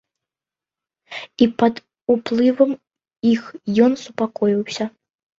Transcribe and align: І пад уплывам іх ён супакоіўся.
І 1.45 1.47
пад 1.63 1.75
уплывам 2.13 2.71
іх 3.33 3.43
ён 3.89 3.99
супакоіўся. 4.05 4.83